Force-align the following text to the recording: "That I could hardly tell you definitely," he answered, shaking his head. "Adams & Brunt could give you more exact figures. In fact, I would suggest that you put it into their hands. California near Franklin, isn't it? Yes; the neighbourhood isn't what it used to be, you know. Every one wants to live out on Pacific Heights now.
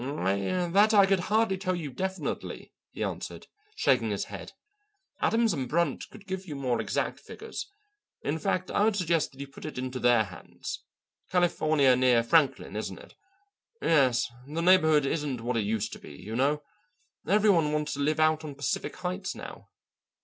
"That 0.03 0.95
I 0.95 1.05
could 1.05 1.19
hardly 1.29 1.59
tell 1.59 1.75
you 1.75 1.91
definitely," 1.91 2.73
he 2.89 3.03
answered, 3.03 3.45
shaking 3.75 4.09
his 4.09 4.23
head. 4.25 4.53
"Adams 5.19 5.53
& 5.61 5.67
Brunt 5.67 6.09
could 6.09 6.25
give 6.25 6.47
you 6.47 6.55
more 6.55 6.81
exact 6.81 7.19
figures. 7.19 7.67
In 8.23 8.39
fact, 8.39 8.71
I 8.71 8.83
would 8.85 8.95
suggest 8.95 9.31
that 9.31 9.39
you 9.39 9.45
put 9.47 9.63
it 9.63 9.77
into 9.77 9.99
their 9.99 10.23
hands. 10.23 10.79
California 11.29 11.95
near 11.95 12.23
Franklin, 12.23 12.75
isn't 12.75 12.97
it? 12.97 13.13
Yes; 13.79 14.25
the 14.47 14.63
neighbourhood 14.63 15.05
isn't 15.05 15.39
what 15.41 15.55
it 15.57 15.65
used 15.65 15.93
to 15.93 15.99
be, 15.99 16.13
you 16.15 16.35
know. 16.35 16.63
Every 17.27 17.51
one 17.51 17.71
wants 17.71 17.93
to 17.93 17.99
live 17.99 18.19
out 18.19 18.43
on 18.43 18.55
Pacific 18.55 18.95
Heights 18.95 19.35
now. 19.35 19.69